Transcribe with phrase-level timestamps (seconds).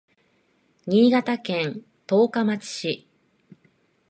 [0.87, 3.07] 新潟県十日町市